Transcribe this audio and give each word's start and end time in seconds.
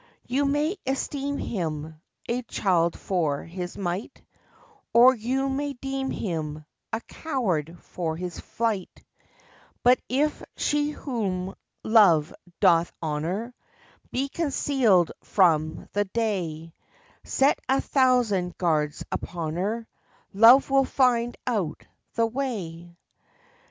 You 0.25 0.45
may 0.45 0.77
esteem 0.87 1.37
him 1.37 2.01
A 2.27 2.41
child 2.41 2.97
for 2.97 3.43
his 3.43 3.77
might; 3.77 4.23
Or 4.93 5.13
you 5.13 5.47
may 5.47 5.73
deem 5.73 6.09
him 6.09 6.65
A 6.91 7.01
coward 7.01 7.77
for 7.79 8.17
his 8.17 8.39
flight; 8.39 9.03
But 9.83 9.99
if 10.09 10.41
she 10.57 10.89
whom 10.89 11.53
Love 11.83 12.33
doth 12.59 12.91
honour 13.03 13.53
Be 14.11 14.27
concealed 14.27 15.11
from 15.23 15.87
the 15.93 16.05
day, 16.05 16.73
Set 17.23 17.59
a 17.69 17.79
thousand 17.79 18.57
guards 18.57 19.05
upon 19.11 19.55
her, 19.57 19.87
Love 20.33 20.71
will 20.71 20.85
find 20.85 21.37
out 21.45 21.85
the 22.15 22.25
way. 22.25 22.97